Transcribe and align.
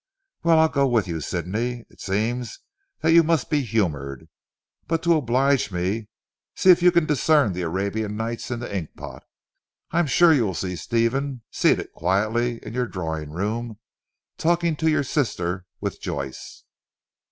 "Well 0.41 0.57
I'll 0.57 0.67
go 0.67 0.87
with 0.87 1.07
you 1.07 1.21
Sidney. 1.21 1.85
It 1.91 2.01
seems 2.01 2.57
that 3.01 3.11
you 3.13 3.21
must 3.21 3.51
be 3.51 3.61
humoured. 3.61 4.29
But 4.87 5.03
to 5.03 5.15
oblige 5.15 5.71
me, 5.71 6.07
see 6.55 6.71
if 6.71 6.81
you 6.81 6.91
can 6.91 7.05
discern 7.05 7.53
the 7.53 7.61
Arabian 7.61 8.17
Nights 8.17 8.49
in 8.49 8.61
the 8.61 8.75
ink 8.75 8.97
pot. 8.97 9.23
I 9.91 9.99
am 9.99 10.07
sure 10.07 10.33
you 10.33 10.43
will 10.45 10.55
see 10.55 10.75
Stephen 10.75 11.43
seated 11.51 11.91
quietly 11.93 12.57
in 12.65 12.73
your 12.73 12.87
drawing 12.87 13.29
room 13.29 13.77
talking 14.39 14.75
to 14.77 14.89
your 14.89 15.03
sisters, 15.03 15.61
with 15.79 16.01
Joyce." 16.01 16.63